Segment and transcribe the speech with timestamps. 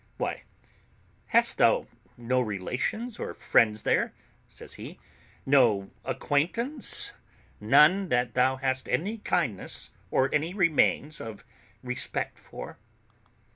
[0.17, 0.41] "Why,
[1.27, 1.85] hast thou
[2.17, 4.13] no relations or friends there?"
[4.49, 4.97] says he;
[5.45, 7.13] "no acquaintance
[7.59, 11.45] none that thou hast any kindness or any remains of
[11.83, 12.79] respect for?"